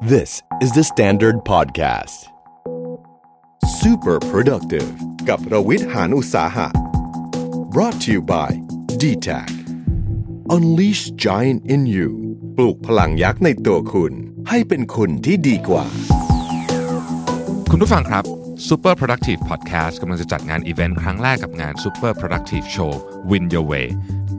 [0.00, 2.28] This is the Standard Podcast.
[3.80, 4.90] Super productive
[5.28, 6.68] กับรวิทหานอุตสาหะ
[7.72, 8.50] brought to you by
[9.00, 9.50] d t a c
[10.54, 12.10] Unleash Giant in You
[12.56, 14.12] ปลูกพลังยักษ์ในตัวคุณ
[14.48, 15.84] ให้เป็นคนที่ดีกว่า
[17.70, 18.24] คุณผู้ฟังครับ
[18.68, 22.92] Super Productive Podcast กำลังจะจัดงานอีเวนต์ครั้งแรกกับงาน Super Productive Show
[23.30, 23.86] Win Your Way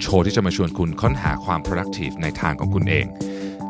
[0.02, 3.08] โชว์ที่จะมาชวนคุณค้นหาความ productive ในทางของคุณเอง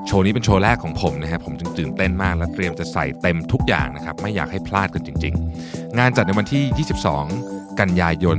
[0.07, 5.34] โชว์นี้เป็นโชว์แรกของผมนะครับผมจึงตื่นเต้นมากและเตรียมจะใส่เต็มทุกอย่างนะครับ ไม่อยากให้พลาดกันจริง
[5.66, 6.88] ๆ งานจัดในวันที่
[7.31, 8.38] 22 กันยายน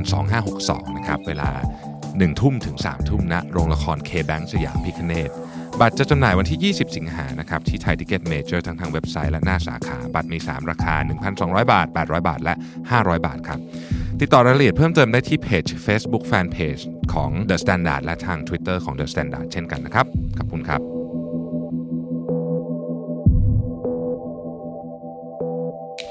[0.49, 1.51] 2562 นะครับ เวลา
[2.01, 5.31] 1 ทุ่มถึง 3 ทุ่มณโรงละครเคแบงก์สยามพิฆเนศ
[5.81, 10.95] บัตรจะจำหน่ายวันที่ 20 สิงหานะครับ ที่ไทยทิคเก็ตเมเจอร์ทั้งทางเว็บไซต์และหน้าสาขา บัตรมี 3 ราคา
[11.35, 12.55] 1,200 บาท 800 บาท และ
[12.91, 13.59] 500 บาทครับ
[14.21, 16.83] ติดต่อรายละเอียดเพิ่มเติมได้ที่เพจ Facebook Fanpage
[17.13, 20.07] ของ The Standard และทาง Twitter ของ The Standard เช่นกันนะครับ
[20.39, 21.00] ขอบคุณครับ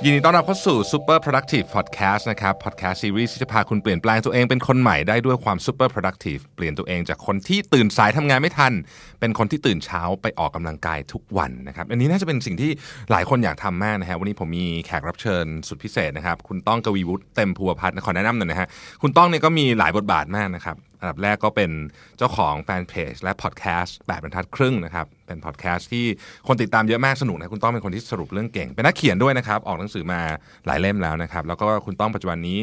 [0.06, 8.74] ยินดีต้อนรับเข้าสู่ Super Productive Podcast นะครับ Podcast Series ที่จะพาคุณเปลี่ยนแปลงตัวเองเป็นคนใหม่ได้ด้วยความ Super Productive เปลี่ยนตัวเองจากคนที่ตื่นสายทำงานไม่ทัน
[9.20, 12.72] เป็นคนที่ตื่นเช้าไปออกกำลังกายทุกวันนะครับ อันนี้น่าจะเป็นสิ่งที่
[13.12, 18.68] หลายคนอยากทำมากนะฮะ วันนี้ผมมีแขกรับเชิญสุดพิเศษนะครับ คุณต้องกวีวุฒิเต็มภูวพัฒน์ขอแนะนำหน่อยนะฮะ
[19.02, 21.72] คุณต้องเนี่ยก็มีหลายบทบาทมากนะครับอันดับแรกก็เป็น
[22.18, 26.06] เจ้าของแฟนเพจและพอดแคสต์แบบบรรทัดครึ่งนะครับ เป็นพอดแคสต์ที่
[26.48, 30.22] คนติดตามเยอะมากสนุกนะคุณต้องเป็นคนที่สรุปเรื่องเก่ง เป็นนักเขียนด้วยนะครับ ออกหนังสือมา
[30.66, 32.58] หลายเล่มแล้วนะครับ แล้วก็คุณต้องปัจจุบันนี้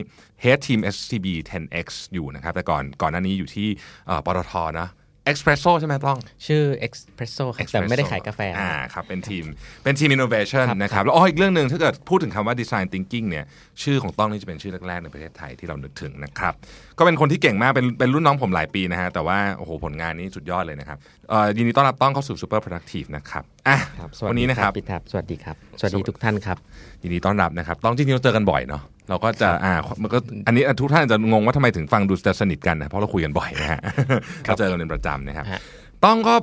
[0.44, 3.68] Head Team SCB 10X อยู่นะครับแต่ก่อนก่อนหน้านี้อยู่ที่
[4.26, 4.88] ปตทนะ
[5.26, 9.44] เอ่อปตทนะ Espresso ใช่ไหมต้อง ชื่อ Espresso ครับแต่ไม่ได้ขายกาแฟอ่าครับเป็นทีม
[9.84, 13.44] เป็นทีม innovation ครับนะครับ แล้วอ๋ออีกเรื่องหนึ่งถ้าเกิดพูดถึงคำว่า design thinking เนี่ย
[13.82, 16.54] ชื่อของต้องนี่จะเป็นชื่อแรก ๆ ในประเทศไทยที่เรานึกถึงนะครับ
[16.98, 20.98] ก็เป็นคนที่เก่งมาก เป็นเป็นรุ่นน้องผมหลายปีนะฮะ แต่ว่า โอ้โห ผลงานนี้สุดยอดเลยนะครับ
[21.30, 26.58] เอ่อยินดีต้อนรับต้องเข้าสู่ super productive นะครับอะครับสวัสวันดีนี้นะครับพี่ทับสวัสดีครับ สวัสดีทุกท่านครับ
[27.02, 33.80] ยินดีต้อนรับนะครับต้องจริงๆเราเจอกันบ่อยเนาะ เราก็จะอ่ามันก็อันนี้ทุกท่านจะงงว่าทำไมถึงฟังดูจะสนิทกันนะเพราะเราคุยกันบ่อยนะฮะ
[34.42, 35.60] เราเจอกันเป็นประจำนะครับฮะ
[36.04, 36.34] ต้องก็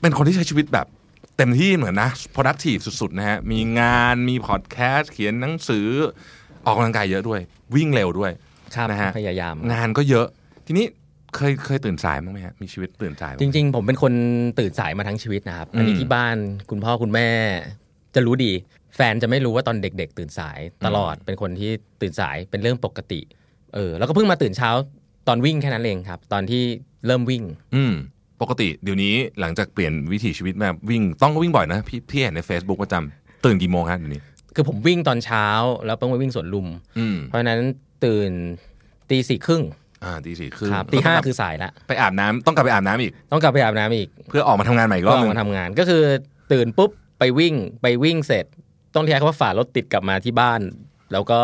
[0.00, 0.86] เป็นคนที่ใช้ชีวิตแบบ
[1.36, 5.86] เต็มที่เหมือนนะ productive สุดๆนะฮะมีงานมีพอดแคสต์เขียนหนังสือ
[6.64, 7.40] ออกกำลังกายเยอะด้วย
[7.74, 8.32] วิ่งเร็วด้วย
[8.74, 10.26] ครับนะฮะพยายาม งานก็เยอะ
[10.66, 10.86] ทีนี้
[11.36, 14.12] เคยเคยตื่นสายบ้างไหมฮะมีชีวิตตื่นสายบ้างจไหมริง ๆ ผมเป็นคน
[14.58, 16.36] ตื่นสายมาทั้งชีวิตนะครับ อันนี้อืมที่บ้าน
[16.70, 17.28] คุณพ่อคุณแม่
[18.14, 18.52] จะรู้ดี
[18.96, 21.70] แฟนจะไม่รู้ว่าตอนเด็ก ๆ ตื่นสายตลอดเป็นคนที่
[22.00, 23.20] ตื่นสายเป็นเรื่องปกติ
[23.74, 24.70] เออแล้วก็เพิ่งมาตื่นเช้า
[25.28, 26.62] ตอนวิ่งแค่นั้นเองครับ ตอนที่
[27.06, 27.42] เริ่มวิ่ง
[27.74, 27.94] อืม
[28.42, 34.22] ปกติเดี๋ยวนี้หลังจากเปลี่ยนวิถีชีวิตมาวิ่งต้องก็วิ่งบ่อยนะพี่พี่เห็นใน Facebook ประจำตื่นกี่โมงฮะเดี๋ยวนี้
[34.54, 35.46] คือผมวิ่งตอนเช้า
[35.86, 36.66] แล้วเพิ่งไปวิ่งสวนลุม
[36.98, 37.60] อืมเพราะฉะนั้น
[38.04, 38.30] ตื่น
[39.10, 39.62] ตีสี่ครึ่ง
[40.04, 46.02] อ่าตีสี่ครึ่งครับตีห้าแล้วก็คือสายละไปอาบน้ำต้องกลับไปอาบน้ำอีก ต้องกลับไปอาบน้ำอีก เพื่อออกมาทำงานใหม่อีกรก็อบอหอกนึงมาทำงานก็คือ
[46.52, 48.46] ตื่นปุ๊บไปวิ่งไปวิ่งเสร็จ
[48.96, 50.60] ต้องใช้คำว่าฝ่ารถติดกลับมาที่บ้าน
[51.12, 51.40] แล้วก็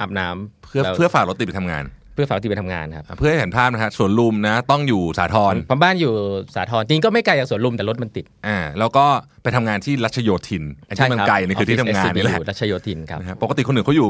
[0.00, 1.84] อาบน้ำเพื่อแล้วเพื่อฝากรถติดไปทำงาน
[2.14, 6.12] เพื่อฝ่ารถติดไปทำงานครับอะเพื่อให้เห็นภาพนะฮะสวนลุมนะ ต้องอยู่สาทรผมบ้านอยู่
[6.54, 9.04] สาทรจริงก็ไม่ไกลจากสวนลุมแต่รถมันติดอ่าแล้วก็
[9.42, 14.08] ไปทำงานที่รัชโยธินอันที่มันไกลนี่คือที่ทำงานนี่แหละรัชโยธินครับนะฮะปกติคนอื่นเขาอยู่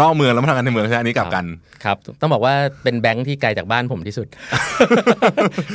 [0.00, 1.44] นอกเมืองแล้วมาทำงานในเมืองใช่ไหมอันนี้กลับกัน
[1.84, 2.54] ครับ ต้องบอกว่า
[2.84, 4.26] เป็นแบงค์ที่ไกลจากบ้านผมที่สุด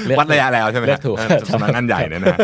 [0.06, 2.39] เลือกวัดระยะแล้วใช่ไหมเลือกถูกเออสำนักงานใหญ่เนี่ยนะฮะ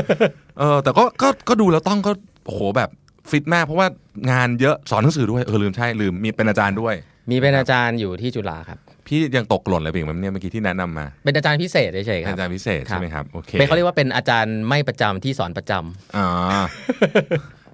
[0.59, 2.11] เออแต่ก็ก็ก็ดูแล้วต้องก็
[2.45, 2.89] โอ้โหแบบ
[3.31, 3.87] ฟิตมากเพราะว่า
[4.31, 6.95] งานเยอะสอนหนังสือด้วยเออลืมใช่ลืมมีเป็นอาจารย์ด้วย
[7.29, 16.27] มีเป็นอาจารย์อยู่ที่จุฬาครับ พี่ยังตกหล่นเลยเพียงแบบเนี่ยเมื่อกี้ที่แนะนำมา เป็นอาจารย์พิเศษเฉยๆคเป็นรับอาจารย์พิเศษใช่ไหมครับโอเคเป็นเขาเรียกว่าเป็นอาจารย์ไม่ประจำที่สอนประจำอ่า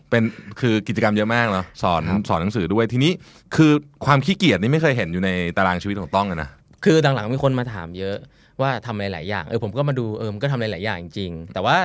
[0.10, 0.24] เป็น
[0.60, 3.12] คือกิจกรรมเยอะมากเนาะสอนครับสอนหนังสือด้วยทีนี้
[3.56, 3.72] คือ
[4.06, 6.50] ความขี้เกียจนี่ไม่เคยเห็นอยู่ในตารางชีวิตของต้องอะนะ
[6.86, 8.16] คือหลังๆมีคนมาถามเยอะ
[8.62, 11.78] ว่าทำหลายๆอย่างเออผมก็มาดูเออมันก็ทำหลายๆอย่างจริงๆแต่ว่า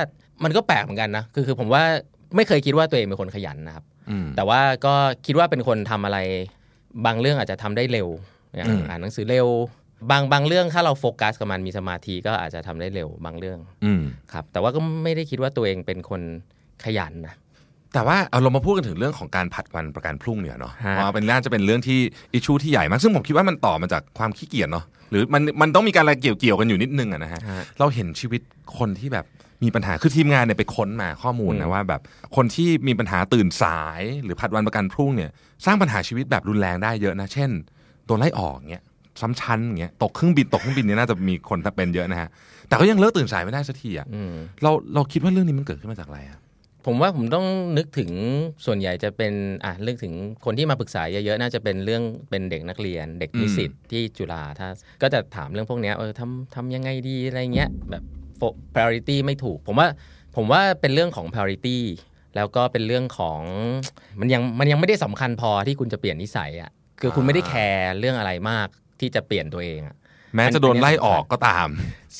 [0.43, 1.83] มันก็แปลกเหมือนกันนะคือคือผมว่า
[2.35, 4.93] ไม่เคยคิดว่าตัวเองเป็นคนขยันนะครับอืมแต่ว่าก็
[5.25, 6.17] คิดว่าเป็นคนทำอะไร
[7.05, 8.07] บางเรื่องอาจจะทำได้เร็ว
[8.55, 9.47] อย่างอืมอ่านหนังสือเร็ว
[10.11, 16.21] บางบางเรื่องถ้าเราโฟกัสกับมันมีสมาธิก็อาจจะทำได้เร็วบางเรื่องอืมครับ แต่ว่าก็ไม่ได้คิดว่าตัวเองเป็นคน
[16.83, 17.35] ขยันนะ
[17.93, 21.99] แต่ว่าเอาเรามาพูดกันถึงเรื่องของการผัดวันประกันพรุ่งเนี่ยเนาะฮะเพราะว่าเป็นน่าจะเป็นเรื่องที่
[22.33, 28.41] อิชูที่ใหญ่มาก ซึ่งผมคิดว่ามันต่อมาจากความขี้เกียจเนาะหรือมันมันต้องมีการอะไรเกี่ยวเกี่ยวกันอยู่นิดนึงอะนะฮะฮะเราเห็นชีวิต
[28.77, 29.25] คนที่แบบ
[29.63, 32.01] มีปัญหาคือทีมงานเนี่ยไปค้นมาข้อมูลอืนะมว่าแบบ
[32.35, 35.29] คนที่มีปัญหาตื่นสายหรือผัดวันประกันพรุ่งเนี่ย
[35.65, 37.49] สร้างปัญหาชีวิตแบบรุนแรงได้เยอะนะ เช่น
[38.05, 38.83] โดนไล่ออกเงี้ย
[39.21, 42.29] ซ้ำชั้นเงี้ยตกเครื่องบินตกเครื่องบินเนี่ยน่าจะมีคนเป็นเยอะนะฮะ
[42.67, 46.39] แต่ก็ยังเลิกตื่นสายไม่ได้สักทีอะอืมเราเราคิดว่าเรื่องนี้มันเกิดขึ้นมาจากอะไรอะ
[46.85, 47.45] ผมว่าผมต้อง
[47.77, 48.11] นึกถึง
[48.65, 49.33] ส่วนใหญ่จะเป็น
[49.65, 50.13] อะเรื่องถึง
[50.45, 54.67] คนที่มาปรึกษาเยอะๆน่าจะเป็นเรื่องเป็นเด็กนักเรียน เด็กนิสิตที่จุฬาถ้า
[55.01, 58.03] ก็จะถามเรื่องพวกเนี้ยเออทำทำยังไงดีอะไรเงี้ยแบบ
[58.75, 59.87] priority ไม่ถูก ผมว่า
[60.35, 61.77] ผมว่าเป็นเรื่องของ priority
[62.35, 63.41] แล้วก็เป็นเรื่องของ
[64.19, 66.71] มันยังมันยังไม่ได้สำคัญพอที่คุณจะเปลี่ยนนิสัยอะ
[67.01, 68.67] คือคุณไม่ได้แคร์เรื่องอะไรมาก
[68.99, 69.95] ที่จะเปลี่ยนตัวเองอะ
[70.35, 71.67] แม้จะโดนไล่ออกก็ตาม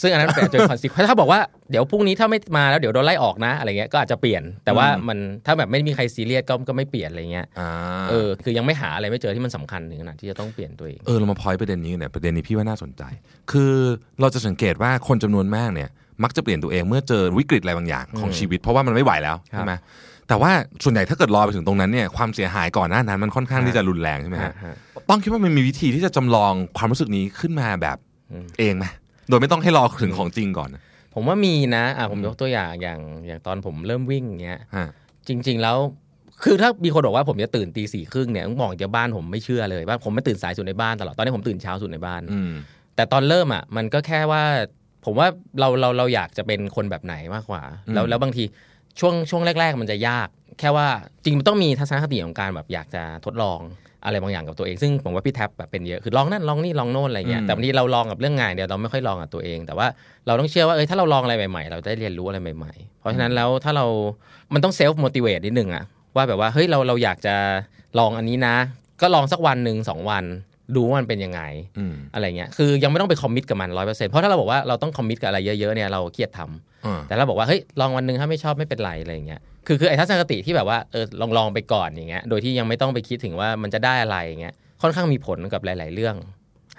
[0.01, 1.39] ซึ่งอันนั้นเป็นจนคอนสิคถ้าบอกว่า
[1.71, 7.69] เดี๋ยวพรุ่งนี้ถ้าไม่มาแล้วเดี๋ยวโดนไล่ออกนะอะไรเงี้ยก็อาจจะเปลี่ยน แต่ว่ามันถ้าแบบไม่มีใครซีเรียสก็ก็ไม่เปลี่ยนอะไรเงี้ยอ่า
[8.09, 13.03] เออคือยังไม่หาอะไรไม่เจอที่มันสำคัญถึงขนาดที่จะต้องเปลี่ยนตัวเองเออเรามาพอยประเด็นนี้เนี่ยประเด็นนี้พี่ว่าน่าสนใจ
[13.51, 13.73] คือ
[14.21, 15.89] เราจะสังเกตว่าคนจำนวนมากเนี่ย
[16.23, 19.73] มักจะเปลี่ยนตัวเองเมื่อเจอวิกฤตอะไรบางอย่างของชีวิต เพราะว่ามันไม่ไหวแล้วครับใช่ไหม
[20.27, 20.51] แต่ว่า
[20.83, 24.75] ส่วนใหญ่ถ้าเกิดรอไปถึงตรงนั้นเนี่ยความเสียหายก่อนหน้านั้นมันค่อนข้างที่จะรุนแรงใช่ไหมฮะฮะ
[25.09, 27.97] ต้องคิดว่ามันมีวิธีที่จะจำลองความรู้สึกนี้ขึ้นมาแบบ
[28.31, 28.85] อืมเองไหม
[29.29, 30.81] โดยไม่ต้องให้รอถึงของจริงก่อนนะ
[31.13, 34.87] ผมว่ามีนะอะผมยกตัวอย่างอย่างอย่างตอนผมเริ่มวิ่งเงี้ยฮะ
[35.27, 35.77] จริง ๆแล้ว
[36.43, 42.53] คือถ้ามีคนบอกว่าผมจะตื่นตีสี่ครึ่งเนี่ยต้องบอกจากบ้านผมไม่เชื่อเลยว่าผมไม่ตื่นสายสุดในบ้านตลอดตอนนี้ผมตื่นเช้าสุดในบ้านอืม
[42.95, 44.43] แต่ตอนเริ่มอะมันก็แค่ว่า
[45.05, 45.27] ผมว่า
[45.59, 47.63] เราเราเราอยากจะเป็นคนแบบไหนมากกว่า
[47.93, 48.43] แล้วแล้วบางที
[48.99, 50.27] ช่วงช่วงแรก ๆ มันจะยาก
[50.59, 50.87] แค่ว่า
[51.23, 53.59] จริงมันต้องมีทัศนคติของการแบบอยากจะทดลอง
[54.05, 59.87] อะไรบางอย่างกับตัวเอง ซึ่งผมว่าพี่แท็บแบบเป็นเยอะคือลองนั่นลองนี่ลองโน่นอะไรเงี้ยอืมแต่บางทีเราลองกับเรื่องงานเดียวเราไม่ค่อยลองกับตัวเอง แต่ว่า
[60.27, 63.85] เราต้องเชื่อว่าเอ้ยถ้าเราลองอะไรใหม่ๆ เราจะได้เรียนรู้อะไรใหม่ๆ เพราะฉะนั้นแล้วถ้าเรา
[64.53, 65.83] มันต้องเซลฟ์ o t ติเวตนิดนึงอะ
[66.15, 67.35] ว่าแบบว่าเฮ้ยเราเราอยากจะ
[67.99, 68.55] ลองอันนี้นะ
[69.01, 70.23] ก็ลองสักวันหนึ่งสองวัน
[70.75, 71.41] ดูว่ามันเป็นยังไง
[71.79, 86.15] อืมอะไรเงี้ยคือยังไม่ต้องไปคอมมิตกับมันร้อยเปอร์เซ็นต์เพราะถ้าเราบอกว่าเราต้องคอมมิตกับอะไรเยอะๆเนี่ยเราเครียดทำอ่าแต่เราบอกว่าเฮ้ยลองวันหนึ่งถ้าไม่ชอบไม่เป็นไรอะไรเงี้ยคือคือไอ้ทัศนคติที่แบบว่าเออลองลองไปก่อนอย่างเงี้ยโดยที่ยังไม่ต้องไปคิดถึงว่ามันจะได้อะไรอย่างเงี้ยค่อนข้างมีผลกับหลาย ๆ เรื่อง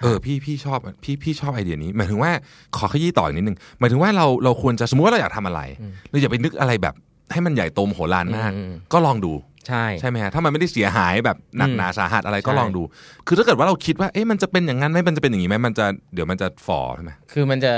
[0.01, 2.31] เออพี่พี่ชอบพี่พี่ชอบไอเดียนี้หมายถึงว่า
[2.77, 5.61] ขอขยี้ต่ออีกนิดนึงหมายถึงว่าเราเราควรจะสมมติว่าเราอยากทำอะไร
[6.09, 6.95] เราอย่าไปนึกอะไรแบบ
[7.33, 9.33] ให้มันใหญ่โตมโหฬารมากอืมก็ลองดู
[9.67, 12.83] ใช่ใช่ไหมฮะถ้ามันไม่ได้เสียหายแบบหนักหนาสาหัสอะไรก็ใช่ลองดู
[13.27, 17.73] คือถ้าเกิดว่าเราคิดว่าเอ๊ะมันจะเป็นอย่างนั้นไหมมันจะเป็นอย่างนี้ไหมมันจะเดี๋ยวมันจะฝ่อใช่ไหมคือมันจะ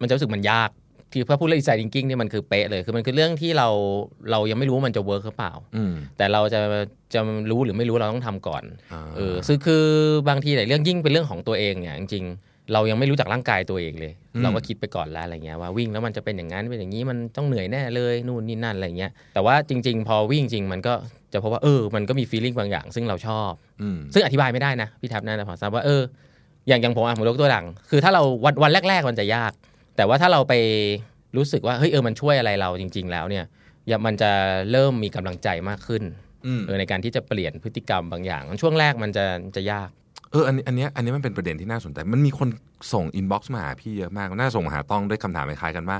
[0.00, 0.70] มันจะรู้สึกมันยาก
[1.12, 3.68] คือพอพูดเรื่อง design thinking เนี่ยมันคือเป๊ะเลยคือมันคือเรื่องที่เรา
[4.30, 6.60] เรายังไม่รู้ว่ามันจะเวิร์กหรือเปล่าอืมแต่เราจะ
[7.14, 7.20] จะ
[7.50, 8.62] รู้หรือไม่รู้เราต้องทำก่อน
[8.92, 9.84] อ่าเออคือคือ
[10.28, 14.12] บางทีหลายเรื่องยิ่งเป็นเรื่องของตัวเองเนี่ยจริงๆ เรายังไม่รู้จักร่างกายตัวเองเลย
[14.42, 20.94] เราก็คิดไปก่อนแล้วอะไรเงี้ยว่าวิ่งแล้วมันจะเป็นอย่างนั้นเป็นอย่างนี้มันต้องเหนื่อยแน่เลยนู่นนี่นั่นอะไรเงี้ยแต่ว่าจริง ๆ พอวิ่งจริงมันก็
[21.32, 23.52] จะพบว่าเออ มันก็มี feeling บางอย่าง ซึ่งเราชอบ
[23.82, 26.02] อืมซึ่งอธิบายไม่ได้นะพี่ทับน่าจะพอทราบว่าเออ
[26.68, 29.52] อย่างอย่างผมอะผมยกตัวอย่างคือถ้าเราวันวันแรก ๆ มันจะยาก
[29.96, 30.54] แต่ว่าถ้าเราไป
[31.36, 33.44] รู้สึกว่าเฮ้ยเออมันช่วยอะไรเราจริง ๆ แล้วเนี่ย
[33.88, 34.30] อย่ามันจะ
[34.70, 36.02] เริ่มมีกำลังใจมากขึ้น
[36.46, 39.24] อืมเออในการที่จะเปลี่ยนพฤติกรรมบางอย่างช่วงแรกมันจะ
[39.56, 39.90] จะยาก
[40.34, 42.48] เอออันนี้อันเนี้ยอันนี้มันเป็นประเด็นที่น่าสนใจ มันมีคน
[42.92, 45.96] ส่งอินบ็อกซ์มาหาพี่เยอะมาก น่าส่งมาหาต้องด้วยคำถามคล้ายๆกันว่า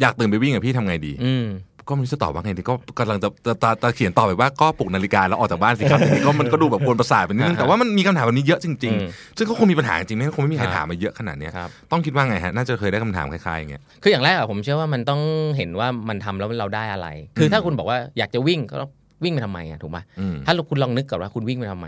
[0.00, 1.46] อยากตื่นไปวิ่งกับพี่ทำไงดีอืม
[1.88, 15.20] ก็ไม่รู้จะตอบว่าไงดีก็กำลังจะจะจะจะเขียนตอบไปว่าก็ปลุกนาฬิกาแล้วออกจากบ้านสิครับทีนี้ก็มันก็ดูแบบกวนประสาทไปนิดนึงแต่ว่ามันมีคำถามแบบนี้เยอะจริงอืมๆซึ่งก็คงมีปัญหาจริงๆไม่งั้นคงไม่มีใครครับถามมาเยอะขนาดเนี้ยครับต้องคิดว่าไงฮะน่าจะเคยได้คำถามคล้ายๆอย่างเงี้ยคืออย่างแรกอะผมเชื่อว่ามันต้อง
[15.56, 17.08] เห็นว่ามันทำแล้วเราได้อะไร
[17.38, 18.76] คือถ้าคุณบอกว่าอยากจะวิ่งก็
[19.24, 21.86] วิ่งไปทำไมอะถูกไหมอืมถ้าคุณลองนึกก่อนว่าคุณวิ่งไปทำไม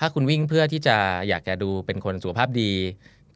[0.00, 0.96] ถ้าคุณวิ่งเพื่อที่จะ
[1.28, 2.70] อยากจะดูเป็นคนสุขภาพดี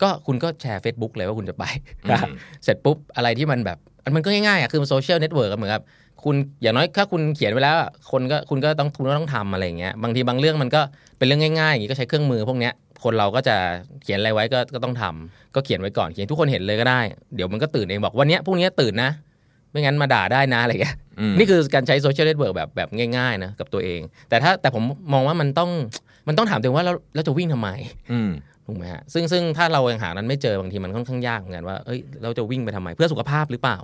[0.03, 1.65] ก็คุณก็แชร์ Facebook เลยว่าคุณจะไป
[2.05, 2.33] อืม
[2.65, 3.79] เสร็จปุ๊บอะไรที่มันแบบ
[4.15, 5.83] มันก็ง่ายๆอะคือโซเชียลเน็ตเวิร์กเหมือนกับ
[6.25, 10.81] คุณอย่างน้อยถ้าคุณเขียนไว้แล้วอะคนก็คุณก็ต้องคุณก็ต้องทำอะไรอย่างเงี้ยบางทีบางเรื่องมันก็
[11.19, 12.73] เป็นเรื่องง่ายๆอย่างงี้ก็ใช้เครื่องมือพวกเนี้ย
[13.05, 13.57] คนเราก็จะ
[14.03, 17.01] เขียนอะไรไว้ก็ก็ต้องทำก็เขียนไว้ก่อนเขียนทุกคนเห็นเลยก็ได้
[17.35, 19.11] เดี๋ยวมันก็ตื่นเองบอกวันเนี้ยพรุ่งนี้ตื่นนะ
[19.71, 25.71] ไม่งั้นมาด่าได้นะอะไรอย่างเงี้ยอืมนี่คือการใช้โซเชียลเน็ตเวิร์กแบบแบบง่ายๆนะกับตัวเอง แต่ถ้าแต่ผมมองว่ามันต้อง
[26.29, 27.69] มันต้องถามตัวเองว่าเราเราจะวิ่งทำไม
[28.13, 28.31] อืม
[28.67, 33.77] ถูกไหมฮะซึ่งซึ่งถ้าเรายังหานั้นไม่เจอบางทีมันค่อนข้างยากเหมือนกันว่าเอ้ยเราจะวิ่งไปทำไมเพื่อสุขภาพหรือเปล่า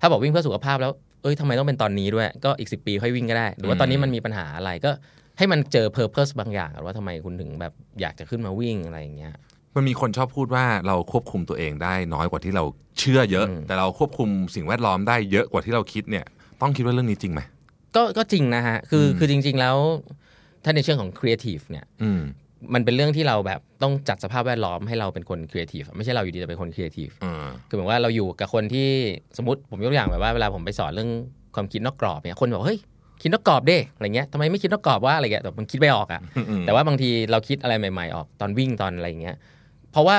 [0.00, 4.90] ถ้าบอกวิ่งเพื่อสุขภาพแล้วเอ้ยทำไมต้องเป็นตอนนี้ด้วย ก็อีกสิบปีค่อยวิ่งก็ได้ หรือว่าตอนนี้มันมีปัญหาอะไรก็
[5.38, 9.34] ให้มันเจอ purpose บางอย่างว่าทำไมคุณถึงแบบอยากจะขึ้นมาวิ่งอะไรอย่างเงี้ย
[9.76, 12.64] มันมีคนชอบพูดว่าเราควบคุมตัวเองได้น้อยกว่าที่เรา
[12.98, 16.24] เชื่อเยอะอืมแต่เราควบคุมสิ่งแวดล้อมได้เยอะกว่าที่เราคิดเนี่ย
[16.60, 17.40] ต้องคิดว่าเรื่องนี้จริงไหม
[17.96, 19.76] ก็ก็จริงนะฮะคืออืมคือจริง ๆแล้ว
[20.68, 22.22] ถ้าในเชิงของครีเอทีฟเนี่ยอืม
[22.74, 28.88] มันเป็นเรื่องที่เราแบบต้องจัดสภาพแวดล้อมให้เราเป็นคนครีเอทีฟไม่ใช่เราอยู่ดีจะเป็นคนครีเอทีฟอ่าคือเหมือนว่าเราอยู่กับคนที่
[29.36, 31.10] สมมติผมยกตัวอย่างแบบว่าเวลาผมไปสอนเรื่อง
[31.54, 32.78] ความคิดนอกกรอบเนี่ยคนบอกเฮ้ย
[33.22, 39.36] คิดนอกกรอบดิอะไรเงี้ยทำไมไม่คิดนอกกรอบว่าอะไรเงี้ยแต่มันคิดไม่ออกอะอืมแต่ว่าบางทีเราคิดอะไรใหม่ ๆ ออกตอนวิ่งตอนอะไรเงี้ย
[39.92, 40.16] เพราะว่า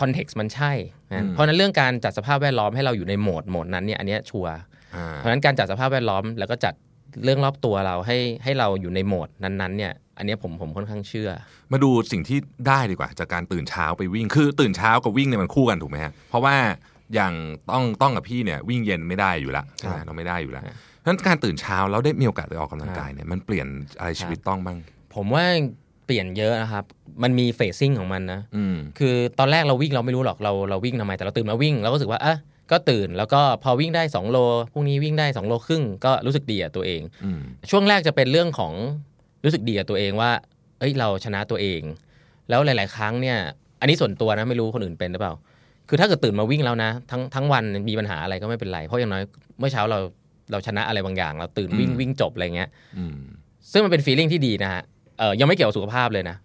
[0.00, 0.72] คอนเท็กซ์มันใช่
[1.14, 4.54] นะเพราะฉะนั้นเรื่องการจัดสภาพแวดล้อมให้เราอยู่ในโหมดโหมดนั้นเนี่ยอันเนี้ยชัวร์
[4.96, 6.74] อ่าเพราะฉะนั้นการจัดสภาพแวดล้อมแล้วก็จัด
[7.24, 11.30] เรื่องรอบตัวเราให้ให้เราอยู่ในโหมดนั้นๆเนี่ยอันเนี้ยผมผมค่อนข้างเชื่อ
[11.72, 16.56] มาดูสิ่งที่ได้ดีกว่า จากการตื่นเช้าไปวิ่งคือตื่นเช้ากับวิ่งเนี่ยมันคู่กันถูกไหมฮะเพราะว่า
[17.14, 17.32] อย่าง
[17.70, 23.66] ต้องต้องกับพี่เนี่ยวิ่งเย็นไม่ได้อยู่แล้วใช่ไหมครับเราไม่ได้อยู่แล้วครับเพราะฉะนั้นการตื่นเช้าแล้วได้มีโอกาสไปออกกำลังกายเนี่ยมันเปลี่ยน
[23.98, 24.78] อะไรชีวิตต้องบ้าง
[25.14, 25.44] ผมว่า
[26.06, 26.84] เปลี่ยนเยอะนะครับ
[27.22, 32.34] มันมีเฟซซิ่งของมันนะอืมคือตอนแรกเราวิ่งเราไม่รู้หรอกเราเราวิ่งทำไมแต่เราตื่นมาวิ่งเราก็รู้สึกว่าอะ
[32.70, 34.38] ก็ตื่นแล้วก็พอวิ่งได้ 2 โล
[34.72, 38.72] พรุ่งนี้วิ่งได้ 2 โลครึ่งก็รู้สึกดีกับตัวเองอืมช่วงแรกจะเป็นเรื่องของ
[39.44, 40.30] รู้สึกดีกับตัวเองว่า
[40.78, 41.80] เอ้ยเราชนะตัวเอง
[42.48, 43.38] แล้วหลาย ๆ ครั้งเนี่ย
[43.80, 45.34] อันนี้ส่วนตัวนะไม่รู้คนอื่นเป็นหรือเปล่า
[45.88, 49.22] คือถ้าเกิดตื่นมาวิ่งแล้วนะ ทั้งทั้งวันมีปัญหาอะไรก็ไม่เป็นไรเพราะอย่างน้อย
[49.58, 49.98] เมื่อเช้าเรา
[50.50, 53.16] เราชนะอะไรบางอย่าง เราตื่นวิ่งอืมวิ่งจบอะไรเงี้ยอืม
[53.72, 54.82] ซึ่งมันเป็นฟีลลิ่งที่ดีนะฮะ
[55.18, 56.36] เออยังไม่เกี่ยวกับสุขภาพเลยนะ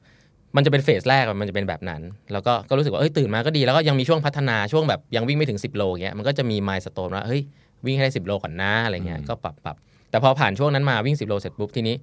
[0.56, 2.02] มันจะเป็นเฟสแรกอะมันจะเป็นแบบนั้น
[2.34, 7.42] แล้วก็ก็รู้สึกว่าเอ้ยตื่นมาก็ดีแล้วก็ยังมีช่วงพัฒนาช่วงแบบยังวิ่งไม่ถึง 10 โลเงี้ยมันก็จะมีมายสโตนว่าเฮ้ย
[7.86, 9.76] วิ่งให้ได้ 10 โลก่อนนะอะไรเงี้ยอืมก็ปรับปรับ
[10.10, 11.96] แต่พอผ่านช่วงนั้นมาวิ่ง 10 โลเสร็จปุ๊บทีนี้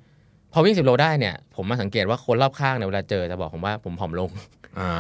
[0.53, 4.31] พอวิ่ง 10 โลได้เนี่ยผมมาสังเกตว่าคนรอบข้างเนี่ยเวลาเจอจะบอกผมว่าผมผอมลง
[4.79, 4.91] อ่า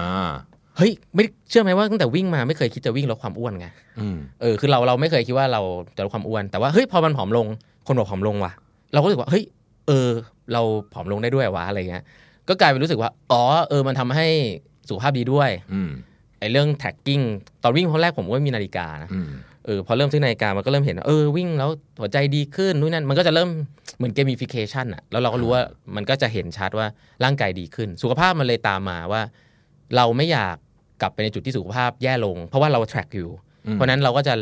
[0.76, 3.66] เฮ้ยไม่เชื่อไหมว่าตั้งแต่วิ่งมาไม่เคยคิดจะวิ่งลดความอ้วนไง
[4.00, 5.62] อืมเออคือเราเราไม่เคยคิดว่าเรา
[5.97, 7.47] จะลดความอ้วน แต่ว่าเฮ้ยพอมันผอมลง
[7.87, 8.52] คนบอกผอมลงว่ะ
[8.92, 9.45] เราก็รู้สึกว่าเฮ้ย
[9.88, 10.09] เออ
[10.52, 12.02] เราผอมลงได้ด้วยวะอะไรเงี้ย
[12.49, 14.27] ก็กลายเป็นรู้สึกว่า อ๋อ เออ มันทำให้
[14.89, 15.91] สุขภาพดีด้วยอืม
[16.41, 17.25] ไอ้เรื่อง tracking
[17.63, 19.29] ตอนวิ่งครั้งแรกผมก็ไม่มีนาฬิกานะอืม
[19.67, 21.71] เออพอเริ่มซื้อนาฬิกามันก็เริ่มเห็นว่าเออวิ่งแล้ว
[22.01, 23.49] หัวใจดีขึ้นนู่นนั่นมันก็จะเริ่ม
[23.97, 25.63] เหมือน gamification อะแล้วเราก็รู้ว่า
[25.97, 26.87] มันก็จะเห็นชัดว่า
[27.25, 29.23] ร่างกายดีขึ้น สุขภาพมันเลยตามมาว่า
[29.97, 30.57] เราไม่อยาก
[31.01, 33.31] กลับไปในจุดที่สุขภาพแย่ลง เพราะว่าเรา track อยู่
[33.67, 34.35] อืมเพราะฉะนั้นเราก็จะ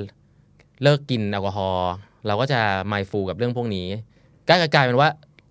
[0.83, 1.93] เลิกกินแอลกอฮอล์
[2.26, 2.61] เราก็จะ
[2.93, 3.87] mindful กับเรื่องพวกนี้
[4.49, 5.09] ก็กลายเป็นว่า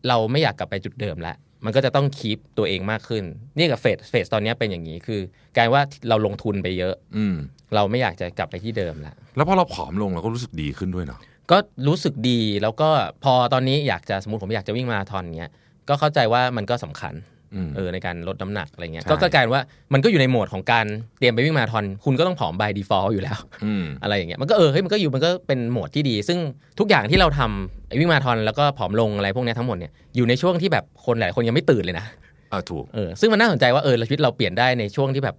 [0.08, 3.24] เราไม่อยากกลับไปจุดเดิมแล้ว มันก็จะต้องคีปตัวเองมากขึ้น
[3.58, 5.20] นี่กับเฟสเฟสตอนนี้เป็นอย่างนี้คือ
[5.58, 7.36] กลายว่าเราลงทุนไปเยอะ อืม
[7.76, 11.20] เราไม่อยากจะกลับไปที่เดิมแล้วแล้วพอเราผอมลงเราก็รู้สึกดีขึ้นด้วยเนาะ
[11.52, 12.90] ก็รู้สึกดีแล้วก็
[13.24, 15.52] พอตอนนี้อยากจะสมมติผมอยากจะวิ่งมาราธอนเงี้ย
[15.90, 17.37] ก็เข้าใจว่ามันก็สำคัญอืม
[17.76, 19.64] เออในการลดน้ำหนักอะไรเงี้ยใช่ก็ก็กลายเป็นว่า
[19.94, 20.86] มันก็อยู่ในโหมดของการ
[21.20, 26.40] เตรียมไปวิ่งมาราธอน คุณก็ต้องผอม by default อยู่แล้วอืมอะไรอย่างเงี้ยมันก็เออเฮ้ยมันก็อยู่มันก็เป็นโหมดที่ดี ซึ่ง
[26.80, 32.06] ทุกอย่างที่เราทำไอ้วิ่งมาราธอนแล้วก็ผอมลงอะไรพวกเนี้ยทั้งหมดเนี่ยอยู่ในช่วงที่แบบคนหลายคนยังไม่ตื่นเลยนะ
[32.50, 35.36] เออถูกเออซึ่งมันน่าสนใจว่าเออชีวิตเราเปลี่ยนได้ในช่วงที่แบบ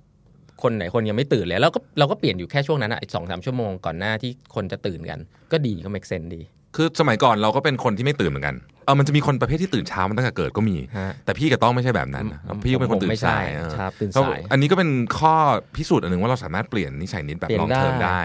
[0.63, 5.19] คนไหนคนยังไม่ตื่นเลยแล้วก็เราก็เปลี่ยนอยู่แค่ช่วงนั้นอะสองสามชั่วโมงก่อนหน้าที่คนจะตื่นกัน
[5.53, 6.43] ก็ดีก็ make sense ดี
[6.77, 15.35] คือสมัยก่อนเราก็เป็นคนที่ไม่ตื่นเหมือนกันเออมันจะมีคนประเภทที่ตื่นเช้ามันตั้งแต่เกิดก็มีฮะแต่พี่กับต้องไม่ใช่แบบนั้นนะพี่ก็เป็นคนตื่ผมไม่นใช่สายเออครับตื่นก็สายอันนี้ก็เป็นข้อ
[15.77, 18.23] พิสูจน์อันหนึ่งว่าเราสามารถเปลี่ยนนิสัยนิดแบบเปลี่ยลนองเทอมได้ได้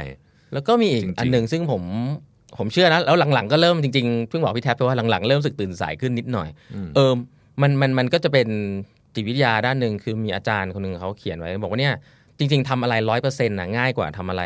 [0.53, 1.83] แล้วก็มีอีกจริงๆอันหนึ่งซึ่งผม
[2.57, 6.50] ผมเชื่อนะ แล้วหลังๆก็เริ่มจริงๆเพิ่งบอกพี่แท็บไปว่าหลังๆเริ่มรู้สึกตื่นสายขึ้นนิดหน่อย
[6.95, 7.12] เออ
[7.62, 8.47] มันมันมันก็จะเป็น
[9.15, 11.95] จิตวิทยาด้านหนึ่งคือมีอาจารย์คนหนึ่งเขาเขียนไว้ บอกว่าเนี่ย
[12.38, 14.43] จริง ๆทำอะไรร้อยเปอร์เซ็นต์ะง่ายกว่าทำอะไร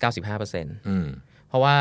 [0.00, 1.06] เก้าสิบห้าเปอร์เซ็นต์อืม
[1.48, 1.76] เพราะว่า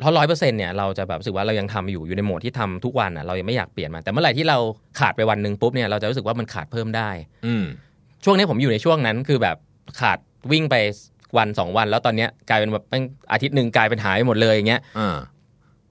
[0.00, 4.58] เพราะร้อยเปอร์เซ็นต์เนี่ยเราจะแบบรู้สึกว่าเรายังทำอยู่อยู่ในโหมดที่ทำทุกวันอะเรายังไม่อยากเปลี่ยนมาแต่เมื่อไหร่ที่เรา
[5.00, 7.10] ขาดไปวันหนึ่งปุ๊บเนี่ยเราจะรู้สึกว่ามันขาดเพิ่มได้
[7.46, 7.64] อืม
[8.24, 9.56] ช่วงนี้ผมอยู่ในช่วงนั้นคือแบบ
[10.00, 10.18] ขาด
[10.52, 10.76] วิ่งไป
[11.38, 15.16] วันสองวัน แล้วตอนเนี้ยกลายเป็นแบบแม่งอาทิตย์หนึ่งกลายเป็นหายไปหมดเลยอย่างเงี้ยอ่า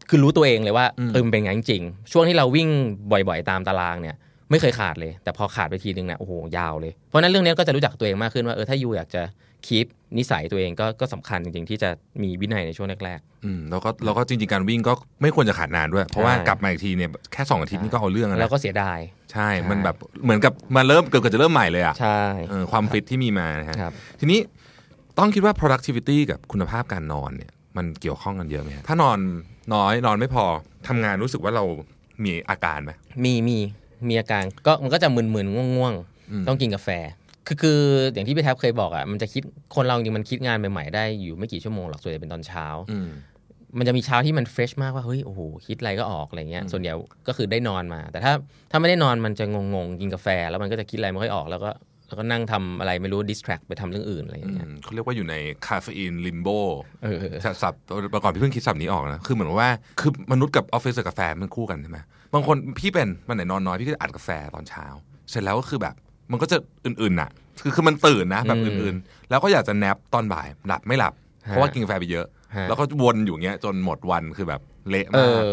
[0.10, 2.70] คือรู้ตัวเองเลยว่าอืมเออมันเป็นไงจริงๆช่วงที่เราวิ่ง
[3.12, 4.16] บ่อยๆ ตามตารางเนี่ย
[4.52, 9.22] ไม่เคยขาดเลย แต่พอขาดไปทีนึงเนี่ยโอ้โหยาวเลยเพราะฉะนั้นเรื่องนี้ก็จะรู้จักตัวเองมากขึ้นว่าเออถ้ายูอยากจะ
[9.68, 11.90] คีปนิสัยตัวเองก็ก็สำคัญจริงๆ ที่จะ
[12.22, 19.00] มีวินัยในช่วงแรก อืมแล้วก็แล้วก็จริงๆ การวิ่งก็ไม่ควรจะขาดนานด้วย เพราะว่าใช่กลับมาอีกทีเนี่ยแค่สองอาทิตย์นี่ก็เอาเรื่องๆ แล้วแล้วนะก็เสียดาย
[19.32, 24.40] ใช่ใช่ มันแบบเหมือนกับมาเริ่มเกือบจะเริ่มใหม่เลยอะใช่ เออความฟิตที่มีมานะฮะ ครับ ทีนี้
[25.18, 29.18] ต้องคิดว่า productivity กับคุณภาพการนอนเนี่ยมันเกี่ยวข้องกันเยอะไหมฮะถ้านอน
[29.74, 30.46] น้อยนอนไม่พอ
[30.88, 31.64] ทำงานรู้สึกว่าเรา
[32.24, 32.92] มีอาการไหม
[33.24, 33.58] มีมี
[34.08, 35.94] มีอาการก็มันก็จะมึนๆง่วง
[36.32, 36.90] อืม ๆ ต้องกินกาแฟ
[37.48, 37.80] คือคือ
[38.14, 39.44] อย่างที่พี่แท็บเคยบอกอะมันจะคิด
[39.76, 43.10] คนเราจริงๆมันคิดงานใหม่ๆได้อยู่ไม่กี่ชั่วโมงหรอกส่วนใหญ่เป็นตอนเช้าอืม
[43.78, 46.92] มันจะมีเช้าที่มันเฟรชมากว่าเฮ้ยโอ้โหคิดอะไรก็ออกอะไรเงี้ยส่วนใหญ่
[47.28, 48.34] ก็คือได้นอนมา แต่ถ้า
[48.72, 51.70] ถ้าไม่ได้นอนมันจะงงๆกินกาแฟ แล้วมันก็จะคิดอะไรไม่ค่อยออกแล้วก็
[52.08, 55.36] แล้วก็นั่งทำอะไรไม่รู้ดิสแทรกไปทำเรื่องอื่นอะไรอย่างเงี้ยเขาเรียกว่าอยู่ใน
[55.68, 56.48] caffeine limbo
[57.04, 57.18] เออ
[57.64, 57.82] ศัพท์
[58.14, 62.00] ประกอบพี่เพิ่งคิดศัพท์นี้ออกนะ คือเหมือนว่าคือมนุษย์กับออฟฟิศกับกาแฟมันคู่กันใช่ไหม
[62.34, 64.86] บางคนพี่เป็นวันไหนนอนน้อยพี่ก็อัดกาแฟตอนเช้า
[65.30, 65.96] เสร็จแล้วก็คือแบบ
[66.32, 67.30] มันก็จะมึนๆน่ะ
[67.62, 71.14] คือคือมันตื่นนะแบบอืมมึนๆ แล้วก็อยากจะ nap ตอนบ่ายหลับไม่หลับ
[71.48, 72.26] ฮะเพราะว่ากินกาแฟไปเยอะ
[72.56, 75.50] ฮะแล้วก็วนอยู่เงี้ยจนหมดวันคือแบบเละเอมากอะ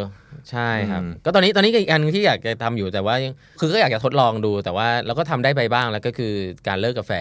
[0.51, 6.33] ใช่ครับอืมก็ตอนนี้ตอนนี้ก็อีกอันที่อยากจะทำอยู่แต่ว่ายังคือก็อยากจะทดลองดูแต่ว่าเราก็ทำได้ไปบ้างแล้วก็คือ
[6.69, 7.13] การเลิกกาแฟ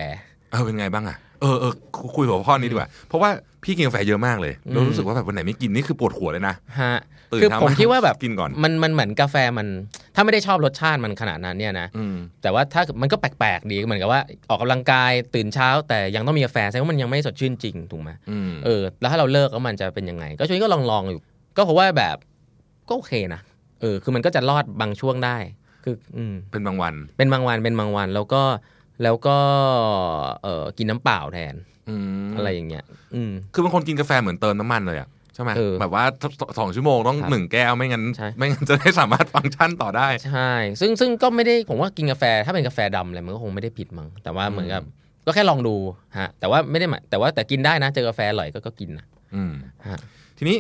[0.52, 3.30] เออเป็นไงบ้างอะเออเออคุคุยหัวข้อนี้ดีกว่า เพราะว่า
[3.64, 6.96] พี่กินกาแฟเยอะมากเลยแล้วรู้สึกว่าแบบวันไหนไม่กินนี่คือปวดหัวเลยนะฮะ
[7.32, 9.68] ตื่นคือเช้าผมมาคิดว่าแบบกินก่อนมันมันเหมือนกาแฟมัน
[10.16, 21.22] ถ้าไม่ได้ชอบรสชาติมันขนาดนั้นเนี่ยนะอืมแต่ว่าถ้ามันก็แปลกๆดีเหมือนกับว่าออกกำลังกายตื่นเช้า แต่ยังต้องมีกาแฟแสดงว่ามันยังไม่สดชื่นจริงถูกไหมอืมเออ แล้วถ้าเราเลิกแล้วมันจะเป็นยังไง ก็ช่วงนี้ก็ลองลองๆอยู่
[21.58, 22.18] ก็เพราะว่าแบบ
[22.90, 23.42] ก็โอเคนะ
[23.82, 25.38] เออ คือมันก็จะรอดบางช่วงได้
[25.84, 28.44] คือ อืมเป็นบางวัน เป็นบางวันเป็นบางวันแล้วก็
[29.04, 29.38] แล้วก็
[30.44, 31.56] เออกินน้ำเปล่าแทน
[31.90, 31.96] อื
[32.28, 32.84] มอะไรอย่างเงี้ย
[33.16, 36.26] อืม คือบางคนกินกาแฟเหมือนเติมน้ำมันเลยอะใช่ไหมเออแบบว่าส
[36.60, 44.84] สองชั่วโมงต้องครับหนึ่งแก้วไม่งั้นใช่ไม่งั้นจะได้สามารถฟังก์ชันต่อได้ ใช่ ซึ่งซึ่งก็ไม่ได้ผมว่ากินกาแฟถ้าเป็นกาแฟดำอะไรมันก็คงไม่ได้ผิดมั้งแต่ว่าเหมือนกับ
[45.26, 45.76] ก็แค่ลองดู
[46.18, 49.06] ฮะ แต่ว่าไม่ได้หมายแต่ว่าแต่กินได้นะเจอกาแฟอร่อยก็ก็กินนะ
[49.36, 49.54] อืม
[49.88, 50.00] ฮะ
[50.38, 50.58] ทีนี้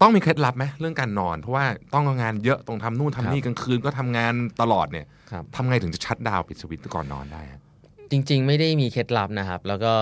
[0.00, 7.60] ต้องมีเคล็ดลับไหมเรื่องการนอน เพราะว่าต้องทำงานเยอะต้องทำนู่นทำนี่ครับกลางคืนก็ทำงานตลอดเนี่ยครับทำไงถึงจะชัดดาวน์ปิดสวิตช์ก่อนนอนได้อะ
[8.10, 9.94] จริง ๆ ไม่ได้มีเคล็ดลับนะครับ แล้วก็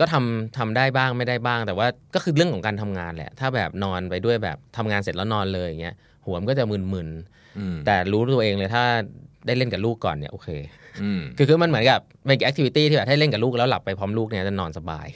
[0.00, 5.94] ก็ทำทำได้บ้างไม่ได้บ้าง แต่ว่าก็คือเรื่องของการทำงานแหละ ถ้าแบบนอนไปด้วยแบบทำงานเสร็จแล้วนอนเลยอย่างเงี้ย
[6.26, 7.08] หัวมันก็จะมึน
[7.58, 8.84] อืมๆแต่รู้ตัวเองเลยถ้า
[9.46, 10.48] ได้เล่นกับลูกก่อนเนี่ยโอเค
[11.02, 15.06] อืมคือคือมันเหมือนกับเป็นแอคทิวิตี้ที่แบบให้เล่นกับลูกแล้วหลับไปพร้อมลูกเนี่ยจะนอนสบาย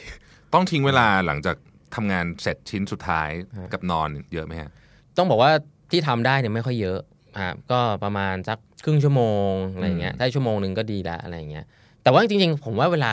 [0.55, 1.57] ต้องทิ้งเวลาหลังจาก
[1.95, 3.29] ทำงานเสร็จชิ้นสุดท้าย
[3.59, 4.71] ฮะกับนอนเยอะไหมฮะ
[5.19, 5.51] ต้องบอกว่า
[5.91, 6.99] ที่ทำได้เนี่ยไม่ค่อยเยอะ
[7.37, 11.65] อ่าก็ประมาณสักครึ่งชั่วโมงอะไรอย่างเงี้ยอืมถ้าชั่วโมงหนึ่งก็ดีละอะไรอย่างเงี้ย
[12.07, 13.13] แต่ว่าจริงๆ ผมว่าเวลา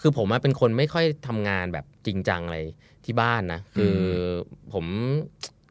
[0.00, 2.58] คือผมอะเป็นคนไม่ค่อยทำงานแบบจริงจังอะไร
[3.04, 3.96] ที่บ้านนะ คือ
[4.72, 4.84] ผม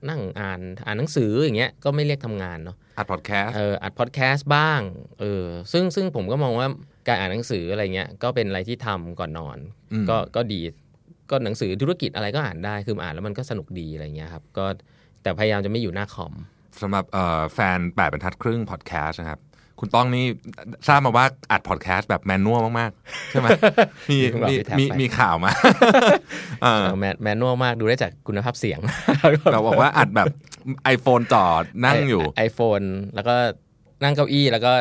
[0.10, 4.82] นั่งอ่านอ่านหนังสืออย่างเงี้ยก็ไม่เรียกทำงานเนาะอัดพอดแคสต์เอออัดพอดแคสต์บ้าง
[5.20, 6.68] เออซึ่งซึ่งผมก็มองว่า
[7.08, 9.58] การอ่านหนังสืออะไรเงี้ยก็เป็นอะไรที่ทำก่อนนอน
[10.04, 10.62] มก็ก็ดี
[11.30, 14.66] ก็หนังสือธุรกิจอะไรก็อ่านได้คืออ่านแล้วมันก็สนุกดีอะไรเงี้ยครับก็
[15.24, 16.34] แต่พยายามจะไม่อยู่หน้าคอม
[16.82, 19.40] สำหรับเอ่อแฟนแปดบรรทัดครึ่งพอดแคสต์นะครับ
[19.84, 20.26] คุณต้องนี่
[20.88, 23.48] ทราบมาว่าอัดพอดแคสต์แบบแมนนวลมากๆ ใช่ไหม
[24.10, 25.52] มีเพิ่งบอกมีพี่แท็บมีไปมีข่าวมา
[26.64, 28.80] เออแมนแมนนวลมากดูได้จากคุณภาพเสียง
[29.54, 30.28] เราบอกว่าอัดแบบ
[30.96, 32.82] iPhone จอดนั่งอยู่ไอโฟน
[33.16, 33.36] แล้วก็
[34.04, 34.74] นั่งเก้าอี้แล้วก็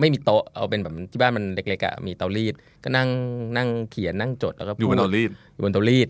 [0.00, 3.08] ไม่มีโต๊ะเอาเป็นแบบที่บ้านมันเล็กๆอะมีเตารีด ก็นั่ง
[3.56, 6.08] นั่งเขียนนั่งจดแล้วก็อยู่บนพูดเตารีดอยู่บนเตารีด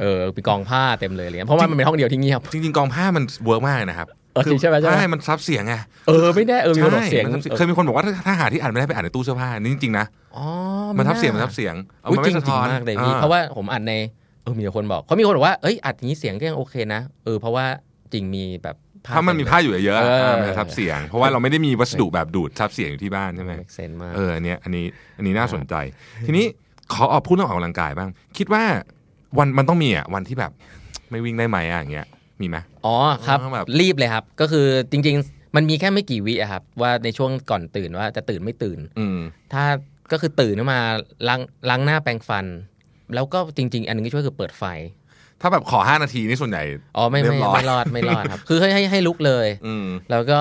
[0.00, 5.74] เออมีกองผ้าเต็มเลยอะไรเลยเพราะว่ามันเป็นห้องเดียวที่เงียบจริงๆกองผ้ามันเวิร์กมากเลยนะครับ เออจริงใช่ไหมใช่ไหมใช่มันซับเสียงไง
[6.08, 10.44] เออไม่แน่เออมีคนบอกใช่เสียงมันซับเคยมีคนบอกว่าถ้าถ้าหาที่อ่านไม่ได้ไปอ่านในตู้เสื้อผ้านี่จริงๆนะอ๋อ
[10.98, 13.92] มันทับเสียงมันไาทับเสียงเอาอุ๊ยมันจริไม่งสะจริท้งอนมากเลยพี่อ่เพราะว่าผมอัดใน
[14.42, 17.66] เออมีคนบอกเขามีคนบอกว่าเอ้ยอัดอย่างนี้เสียงก็ยังโอเคนะเออเพราะว่า
[18.12, 18.76] จริงมีแบบ
[19.16, 24.84] ถ้ามันมีผ้าอยู่เยอะๆเอออะมันจะทับเสียง เพราะว่าเราไม่ได้มีวัสดุแบบดูดทับเสียงอยู่ที่บ้านใช่ไหมเซนมากเอออันเนี้ยอันนี้
[25.16, 25.74] อันนี้น่าสนใจ
[26.26, 26.44] ทีนี้
[26.92, 28.64] ขอออกพูดเรื่องออกกำลังกายบ้าง คิดว่า
[29.38, 30.52] วันมันต้องมีอะวันที่แบบ
[31.10, 32.06] ไม่วิ่งได้ไหมอะอย่างเงี้ย
[32.40, 39.18] มีไหมอ๋อครับต้องแบบรีบเลยครับ ก็คือจริง ๆ มันมีแค่ไม่กี่วิอะครับ ว่าในช่วงก่อนตื่นว่าจะตื่นไม่ตื่น อืม
[39.52, 39.64] ถ้า
[40.12, 40.80] ก็คือตื่นขึ้นมา
[41.28, 42.46] ล้างล้างหน้าแปรงฟัน
[43.14, 44.64] แล้วก็จริง ๆ อันหนึงที่ช่วยคือเปิดไฟ
[45.44, 46.62] ถ้าแบบขอ 5 นาทีนี่ส่วนใหญ่
[46.96, 50.40] อ๋อไม่เรีไม่ยบร้อยไม่รอดไม่รอดครับ คือให้ให้ให้ลุกเลยอืมแล้วก็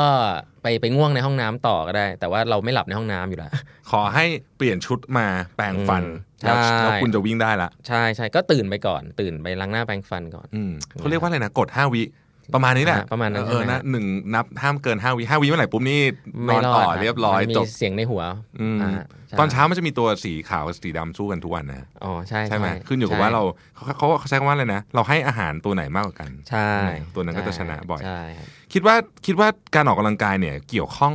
[0.64, 3.52] ไปไปง่วงในห้องน้ำต่อก็ได้ แต่ว่าเราไม่หลับในห้องน้ำอยู่แล้ว
[3.92, 4.26] ขอให้
[4.58, 12.04] เปลี่ยนชุดมาแปรงฟันอืมแล้วใช่แล้วคุณจะวิ่งได้ละ ใช่ใช่ก็ตื่นไปก่อน ตื่นไปล้างหน้าแปรงฟันก่อนอืมเขาเรียกว่าอะไรนะกด 5 วิ
[12.54, 18.22] ประมาณนี้แหละอะประมาณนั้นเออใช่ไหมนะหนึ่งนับห้ามเกิน5วิ5วิเมื่อไหร่ปุ๊บนี่นไม่อนรอต่ดอคเรียบร้อยมันมีจบเสียงในหัว
[18.62, 18.92] อืมอ่า
[19.28, 23.44] ใช่ตอนเช้ามันจะมีตัวสีขาวกับสีดำสู้กันทุกวันนะอ๋อใช่ใช่ไหมใช่ขึ้นอยู่กับใช่ว่าเรา
[23.76, 26.70] เขาเขาเขาใช้คำว่าอะไรนะ เราให้อาหารตัวไหนมากกว่ากัน ใช่
[27.16, 31.14] ตัวนั้นก็จะชนะบ่อยใช่ครับคิดว่าคิดว่าการออกกำลังกายเนี่ยเกี่ยวข้อง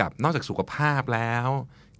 [0.00, 1.48] กับนอกจากสุขภาพแล้ว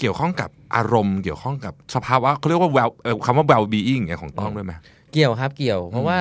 [0.00, 4.72] เกี่ยวข้องกับอารมณ์ เกี่ยวข้องกับสภาวะเขาเรียกว่า well เอ่อคำว่า well being เนี่ยของต้องด้วยไหม
[5.12, 6.18] เกี่ยวครับเกี่ยว เพราะว่า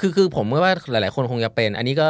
[0.00, 2.08] คือคือผมว่าหลาย ๆ คนคงจะเป็น อันนี้ก็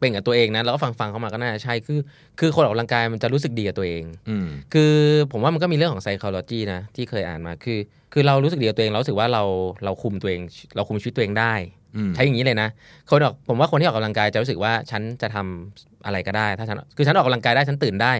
[0.00, 1.98] เป็นกับตัวเองนะแล้วก็ฟังฟังๆเข้ามาก็น่าจะใช่คือ
[2.40, 4.92] คือคนออกกำลังกายมันจะรู้สึกดีกับตัวเองอืมคือ
[5.32, 7.78] ผมว่ามันก็มีเรื่องของ psychology นะที่เคยอ่านมาคือ
[8.12, 9.42] คือเรารู้สึกดีกับตัวเองเรารู้สึกว่าเรา
[9.84, 10.40] เราคุมตัวเอง
[10.76, 11.54] เราคุมชีวิตตัวเองได้
[11.96, 12.68] อืมใช้อย่างนี้เลยนะ
[13.10, 18.12] คนออกผมว่าคนที่ออกกำลังกายจะรู้สึกว่าฉันจะทำอะไรก็ได้ ถ้าฉันคือฉันออกกำลังกายได้ฉันตื่นได้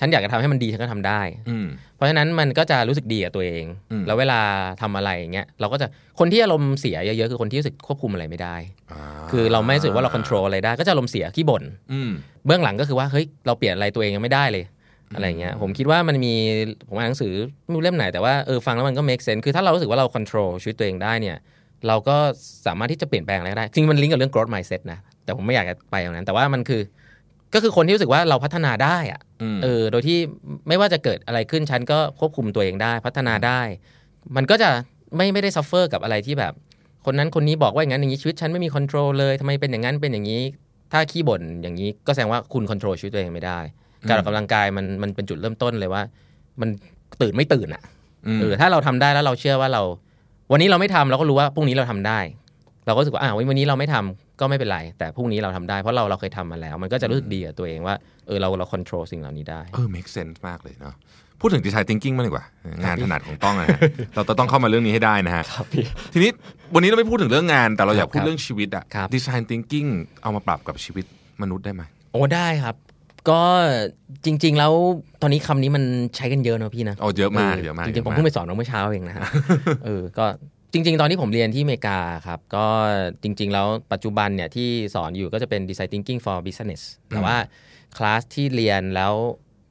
[0.00, 4.40] ฉันอยากจะทำให้มันดีฉันก็ทำได้อืมเพราะฉะนั้นมันก็จะรู้สึกดีกับตัวเองอืมแล้วเวลา
[4.82, 5.86] ทำอะไรอย่างเงี้ยเราก็จะ
[6.18, 12.10] คนที่อารมณ์เสียเยอะๆคือคนที่รู้สึกควบคุมอะไรไม่ได้าคือเราไม่รู้สึกว่าเราควบคุมอะไรได้ ก็จะอารมณ์เสียขี้บ่นอืม
[12.46, 14.64] เบื้องหลังก็คือว่าเฮ้ยเราเปลี่ยนอะไรตัวเองยังไม่ได้เลย
[15.14, 16.34] อะไรเงี้ยผมคิดว่ามันมี
[16.88, 17.32] ผมอ่านหนังสือ
[17.64, 21.36] ไม่รู้เล่มไหนแต่ว่าเออฟังแล้วมันก็ make sense คือถ้าเรารู้สึกว่าเราควบคุมชีวิตตัวเองได้เนี่ย
[21.88, 22.16] เราก็
[22.66, 26.80] สามารถที่จะเปลี่ยนแปลงอะไรก็ได้จริงมันลิงก์กับเรื่อง growth mindset นะแต่ผมไม่อยากจะไปอย่างนั้น แต่ว่ามันคือ
[27.54, 30.18] ก็คือคนที่รู้สึกว่าเราพัฒนาได้อะอืมเออ โดยที่
[30.68, 33.60] ไม่ว่าจะเกิดอะไรขึ้นฉันก็ควบคุมตัวเองได้ พัฒนาได้
[34.36, 34.70] มันก็จะ
[35.16, 36.52] ไม่ไม่ได้ suffer กับอะไรที่แบบ
[37.06, 40.42] คนนั้นคนนี้บอกว่าอย่างนั้นอย่างนี้ชีวิตฉันไม่มี control เลยทำไมเป็นอย่างนั้นเป็นอย่างนี้
[40.92, 43.58] ถ้าขี้บ่นอย่างนี้ก็แสดงว่าคุณ control ชีวิตตัวเองไม่ได้
[44.08, 46.02] การออกกำลังกายมันมันเป็นจุดเริ่มต้นเลยว่า
[46.60, 46.68] มัน
[47.22, 47.82] ตื่นไม่ตื่นอะ
[48.36, 49.82] มเออถ้าเราทำได้แล้วเราเชื่อว่าเรา
[50.52, 52.18] วันนี้เราไม่ทำเราก็รู้ว่าพรุ่งนี้เราทำได้
[52.86, 57.94] เราก็รู้สึกว่าอ่าวันนี้เราไม่ทำ ก็ไม่เป็นไร แต่พรุ่งนี้เราทำได้เพราะเราเราเคยทำมาแล้ว มันก็จะรู้สึกดีกับตัวเองว่า
[58.26, 60.94] เออเราเราควบคุมสิ่งเหล่านี้ได้เออ make sense มากเลยเนาะ
[61.40, 62.44] พูดถึง design thinking มางดีกว่า
[62.84, 63.80] งานถนัดของต้องนะฮะ
[64.14, 66.30] เราต้องเข้ามาเรื่องนี้ให้ได้นะฮะครับพี่ทีนี้
[66.74, 69.88] วันนี้เราไม่พูดถึงเรื่องงาน แต่เราอยากครับพูดเรื่องชีวิตอะครับ design thinking
[70.22, 71.04] เอามาปรับกับชีวิต
[71.42, 72.76] มนุษย์ได้ไหมโอ้ได้ครับ
[73.30, 73.42] ก็
[74.24, 74.72] จริง ๆ แล้ว
[75.22, 75.84] ตอนนี้คำนี้มัน
[76.16, 79.22] ใช้กันเยอะเนอะพี่นะโอ้เยอะมากเยอะมากจริงๆผมเยอะมากเพิ่งไปสอนเมื่อเช้าเองนะฮะ
[79.84, 80.26] เออก็
[80.72, 82.66] จริง ๆ ตอนที่ผมเรียนที่อเมริกาครับ ก็
[83.22, 87.36] จริง ๆ แล้วปัจจุบันเนี่ยที่สอนอยู่ก็จะเป็น design thinking for business แต่ว่า
[87.96, 89.14] คลาสที่เรียนแล้ว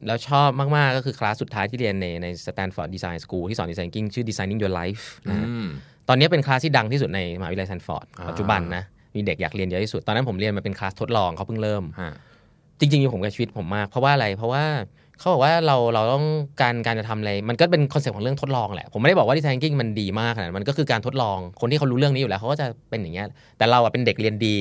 [0.07, 5.67] แล้วชอบมาก ๆ ก็คือคลาสสุดท้ายที่เรียนในใน Stanford Design School ที่สอน design thinking ชื่อ designing your life นะฮะอืม
[6.09, 8.83] ตอนนี้เป็นคลาสที่ดังที่สุดในมหาวิทยาลัยแซนฟอร์ดอ่าปัจจุบันนะ
[9.15, 12.11] มีเด็กอยากเรียนเยอะที่สุด ตอนนั้นผมเรียนมาเป็นคลาสทดลองเขาเพิ่งเริ่มฮะ
[12.79, 14.63] จริง ๆ อยู่ผมกับชีวิตผมมาก เพราะว่าอะไรเพราะว่า
[15.19, 16.25] เขาบอกว่าเราเราต้อง
[16.61, 24.55] การการจะทำอะไร มันก็เป็นคอนเซ็ปต์ของเรื่องทดลองแหละ ผมไม่ได้บอกว่า design thinking มันดีมากขนาดนั้นมันก็คือการทดลอง คนที่เขารู้เรื่องนี้อยู่แล้วเขาก็จะเป็นอย่างเงี้ย แต่เราอะเป็นเด็กเรียนดี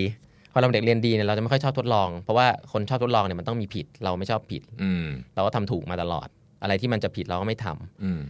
[0.52, 6.28] พอเราเป็นเด็กเรียนดีเนี่ยเราจะไม่ค่อยชอบทดลอง เพราะว่าคนชอบทดลองเนี่ยมันต้องมีผิด เราไม่ชอบผิด อืม เราก็ทำถูกมาตลอด
[6.62, 8.20] อะไรที่มันจะผิดเราก็ไม่ทำ อืม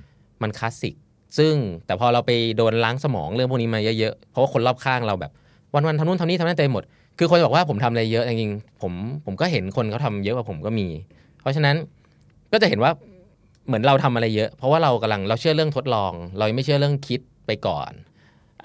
[0.43, 0.95] มันคลาสสิก
[1.39, 1.55] ซึ่ง
[1.87, 5.33] แต่พอเราไปโดนล้างสมองเรื่องพวกนี้มาเยอะๆ เพราะว่าคนรอบข้างเราแบบ
[5.73, 6.85] วันๆทำนู่นทำนี่ทำนั่นเต็มหมด
[7.19, 8.93] คือคนบอกว่าผมทำอะไรเยอะจริงๆผม
[9.27, 10.87] ผมก็เห็นคนเขาทำเยอะกว่าผมก็มี
[11.41, 11.77] เพราะฉะนั้น
[12.55, 12.93] ก็จะเห็นว่า
[13.67, 17.91] เหมือนเราทำอะไรเยอะ เพราะว่าเรากำลังเราเชื่อเรื่องทดลอง เรายังไม่เชื่อเรื่องคิดไปก่อน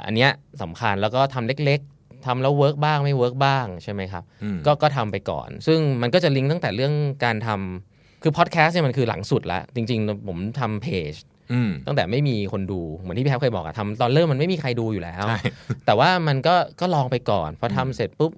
[0.05, 6.93] อันเนี้ยสำคัญแล้วก็ทำเล็กๆทำแล้ว work บ้างไม่ work บ้างใช่ไหมครับอืมก็ก็ทำไปก่อน ซึ่งมันก็จะลิงก์ตั้งแต่เรื่อง
[7.25, 11.13] การทำคือพอดแคสต์เนี่ยมันคือหลังสุดละจริง ๆ ผมทำเพจ
[11.53, 15.39] อืมตั้งแต่ไม่มีคนดูเหมือนที่พี่แท็บเคยบอกอะทำตอนเริ่มมันไม่มีใครดูอยู่แล้วใช่
[15.85, 18.31] แต่ว่ามันก็ก็ลองไปก่อน พอทำเสร็จปุ๊บ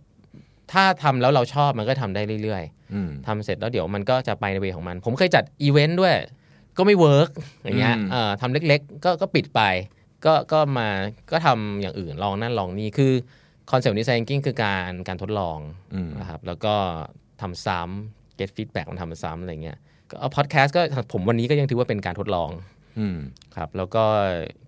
[0.73, 6.15] ถ้าทำแล้วเราชอบมันก็ทำได้เรื่อยอืมๆทำเสร็จแล้วเดี๋ยวมันก็จะไปใน way ของมัน ผมเคยจัดอีเวนต์ด้วย
[6.77, 7.29] ก็ไม่ work
[7.63, 9.61] อย่างเงี้ยอืมเอ่อทำเล็กๆ ก็ก็ปิดไป
[10.25, 10.87] ก็ก็มา
[11.31, 13.13] ก็ทำอย่างอื่นลองนั่นลองนี่คือ
[13.71, 15.59] concept design thinking คือการการทดลอง
[15.93, 16.73] อืมนะครับแล้วก็
[17.41, 19.77] ทำซ้ำ get feedback มันทำซ้ำอะไรเงี้ย
[20.09, 20.81] ก็เอาพอดแคสต์ก็
[21.13, 22.49] ผมวันนี้ก็ยังถือว่าเป็นการทดลอง
[22.99, 23.17] อืม
[23.55, 24.05] ครับ แล้วก็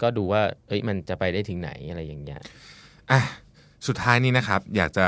[0.01, 2.41] ก็ดูว่า เอ้ยมันจะไปได้ถึงไหนอะไรอย่างเงี้ย
[3.11, 3.19] อะ
[3.87, 5.07] สุดท้ายนี้นะครับ อยากจะ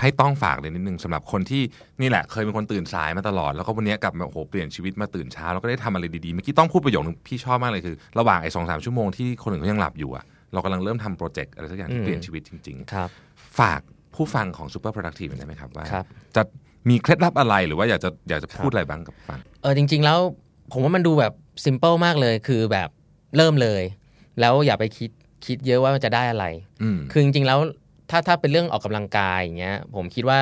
[0.00, 1.62] ให้ต้องฝากเลยนิดนึงสำหรับคนที่
[2.00, 13.80] นี่แหละเคยเป็นคนตื่นสายมาตลอด แล้วก็วันนี้กลับมาโอ้โหเปลี่ยนชีวิตมาตื่นเช้าแล้วก็ได้ทำอะไรดีๆเมื่อกี้ต้องพูดประโยคนึงพี่ชอบมากเลยคือ ระหว่างไอ้สองสามชั่วโมงที่คนอื่นเขายังหลับอยู่อะเรากำลังเริ่มทำโปรเจกต์อะไรสักอย่างที่อืมเปลี่ยนชีวิตจริงครับๆฝาก
[14.14, 16.04] ผู้ฟังของ Super Productive หน่อยได้ไหมครับว่าครับ
[16.36, 16.42] จะ
[16.88, 20.18] มีเคล็ดลับอะไรหรือว่าอยากจะอยากจะพูดอะไรบ้างกับฟังเออจริง ๆ แล้ว
[20.72, 21.32] ผมว่ามันดูแบบ
[21.64, 22.88] ซิมเ l ิลมากเลยคือแบบ
[23.36, 23.82] เริ่มเลย
[24.40, 25.10] แล้วอย่าไปคิด
[25.46, 26.46] คิดเยอะว่ามันจะได้อะไร
[26.82, 27.58] อืมคือจริง ๆ แล้ว
[28.12, 30.40] ถ้าถ้าเป็นเรื่องออกกำลังกายอย่างเงี้ยผมคิดว่า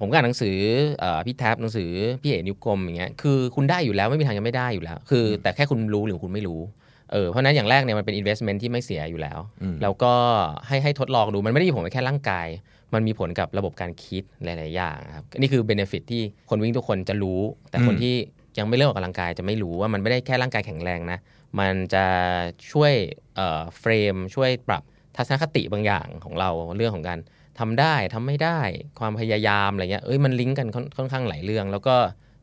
[0.00, 0.58] ผมก็อ่านหนังสือ
[1.00, 1.90] เอ่อพี่แท็บหนังสือ
[2.22, 6.60] พี่เอ๋นิ้วกลมอย่างเงี้ยคือคุณได้อยู่แล้วไม่มีทางจะไม่ได้อยู่แล้ว คือ แต่แค่คุณรู้หรือคุณไม่รู้
[7.12, 10.14] เออเพราะฉะนั้นอย่างแรกเนี่ยมันเป็น investment ที่ไม่เสียอยู่แล้วอืมแล้วก็
[10.66, 12.46] ให้ให้ทดลองดูมันไม่ได้มีผลแค่ร่างกาย
[12.94, 17.40] มันมีผลกับระบบการคิดหลาย ๆ อย่างครับนี่คือ benefit ที่คนวิ่งทุกคนจะรู้
[17.70, 18.14] แต่คนอืมที่
[18.58, 21.18] ยังไม่เริ่มออกกำลังกายจะไม่รู้ว่ามันไม่ได้แค่ร่างกายแข็งแรงนะ
[21.58, 22.04] มันจะ
[22.72, 22.92] ช่วย
[23.36, 24.82] เอ่อเฟรมช่วยปรับ
[25.16, 27.18] ทัศนคติบางอย่างของเราเรื่องของการ
[27.58, 28.60] ทำได้ทำไม่ได้
[28.98, 31.96] ความพยายามอะไรเงี้ยเอ้ยมันลิงก์กันค่อนค่อนข้างหลายเรื่อง แล้วก็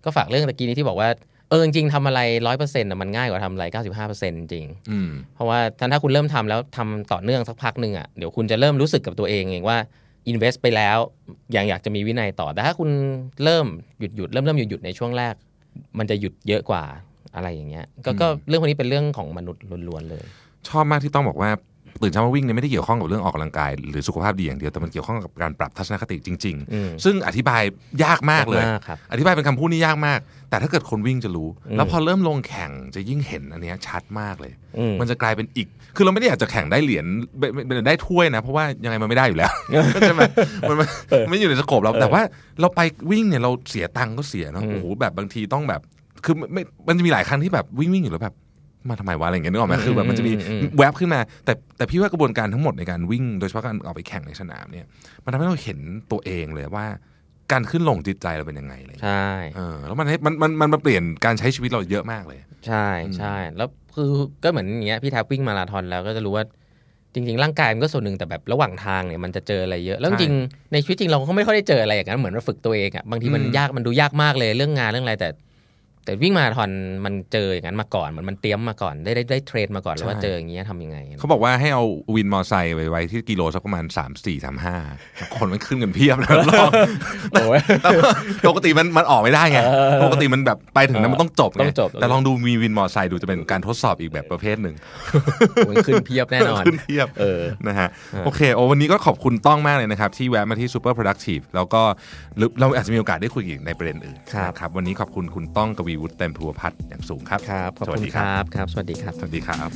[0.05, 1.09] ก็ฝากเรื่องตะกี้นี้ที่บอกว่า
[1.49, 9.77] เออจริงๆทำอะไรร้อยเปอร์เซ็นต์มันง่ายกว่าทำอะไรเก้าสิบห้าเปอร์เซ็นต์จริงอืมเพราะว่าถ้าถ้าคุณเริ่มทำแล้วทำต่อเนื่องสักพักหนึ่งอะเดี๋ยวคุณจะเริ่มรู้สึกกับตัวเองเองว่า
[10.31, 10.97] invest ไปแล้ว
[11.55, 12.89] ยังอยากจะมีวินัยต่อ แต่ถ้าคุณ
[13.43, 13.65] เริ่ม
[13.99, 15.33] หยุดหยุดเริ่มเริ่มหยุดหยุดในช่วงแรก
[15.97, 16.83] มันจะหยุดเยอะกว่า
[17.35, 20.23] อะไรอย่างเงี้ย ก็ก็เรื่องพวกนี้เป็นเรื่องของมนุษย์ล้วนๆเลย
[20.67, 21.49] ชอบมากที่ต้องบอกว่า
[22.01, 27.63] ตื่นเช้ามาวิ่งเนี่ยไม่ได้เกี่ยวข้องกับเรื่องออกกำลังกาย หรือสุขภาพดีอย่างเดียวแต่มันเกี่ยวข้องกับการปรับทัศนคติจริงอืมๆซึ่งอธิบาย
[28.03, 37.05] ยากมากเลยมากครับ อธิบายเป็นคำพูดนี่ยากมาก แต่ถ้าเกิดคนวิ่งจะรู้อืมแล้วพอเริ่มลงแข่งจะยิ่งเห็นอันเนี้ยชัดมากเลย อืม มันจะกลายเป็นอีก คือเราไม่ได้อยากจะแข่งได้เหรียญ
[37.39, 39.51] ไม่ไม่ไม่ได้ถ้วยนะ เพราะว่ายังไงมันไม่ได้อยู่แล้ว
[40.01, 40.21] ใช่ไหม
[40.69, 40.87] มันมัน
[41.25, 42.21] มันไม่อยู่ในสโคปเรา แต่ว่า
[42.61, 45.81] เราไปวิ่งเนี่ยเราเสียตังค์ก็เสียเนาะอืมโอ้โหแบบบางทีต้องแบบ
[46.25, 48.35] คือไม่มันจะมีหลายครั้งที่แบบวิ่งวิ่งอยู่แล้วแบบ
[48.89, 54.85] มาทำไมวะอะไรอย่างเงี้ยนึกออกไหมคือแบบมันจะมีอืมอืมแวบขึ้นมา แต่แต่พี่ว่ากระบวนการทั้งหมดในการวิ่ง โดยเฉพาะการออกไปแข่งในสนามเนี่ย
[55.23, 55.79] มันทำให้เราเห็น
[56.11, 56.85] ตัวเองเลยว่า
[57.51, 64.09] การขึ้นลงจิตใจเราเป็นยังไงอะไรอย่างเลยใช่เออแล้วมันให้มันมันมันมาเปลี่ยนการใช้ชีวิตเราเยอะมากเลย ใช่ใช่แล้วคือ
[64.43, 66.45] ก็เหมือนอย่างเงี้ยพี่แท็บวิ่งมาราธอนแล้วก็จะรู้ว่า
[67.13, 75.29] จริงๆ ร่างกายมันก็ส่วนหนึ่งแต่แบบระหว่างทางเนี่ยมันจะเจออะไรเยอะ แล้วจใช่ริงๆในชีวิตจริงเราก็ไม่ค่อยได้เจออะไรอย่างนั้นเหมือนเราฝึกตัวเองอะบางทีมันอืมยากมันดูยากมากเลยเรื่องงานเรื่องอะไรแต่
[76.05, 76.69] แต่วิ่งมาราธอน
[77.05, 81.83] มันเจออย่างนั้นมาก่อนเหมือนมันเตรียมมาก่อนได้ได้ได้เทรนมาก่อนแล้วว่าเจออย่างเงี้ยทำยังไง เขาบอกว่าให้เอา
[82.15, 86.71] วินมอไซค์ไปไว้ที่กิโลสักประมาณ 3 4 3 5 คนมันขึ้นกันเพียบแล้วลอง
[87.31, 88.11] โอ้ยแต่ว่า
[88.49, 94.75] ปกติมันมันออกไม่ได้ไงเออปกติมันแบบไปถึงนั้นมันต้องจบไงต้องจบแต่ลองดูมีวินมอไซค์ดูจะเป็นการทดสอบอีกแบบประเภทหนึ่ง
[95.65, 97.87] โอ้ยขึ้นเพียบแน่นอนขึ้นเทียบเออนะฮะ
[98.25, 101.81] โอเคโอ้วันนี้ก็ขอบคุณต้องมากเลยนะครับ ที่แวะมาที่ Super Productive แล้วก็
[102.37, 109.69] หรือเราอาจจะมีโอกาสได้คุยอีกในประเด็นอื่นครับนะครับวันนี้ขอบคุณคุณต้องกวีวุฒิเต็มภูวพัฒน์อย่างสูงครับครับขอบสวัคุสณดีคครับรับครับ สวัสดีครับ สวัสดีครับ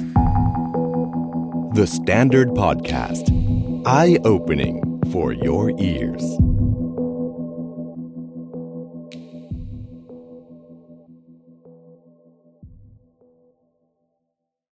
[1.79, 3.25] The Standard Podcast.
[3.85, 4.75] Eye opening
[5.11, 6.25] for your ears.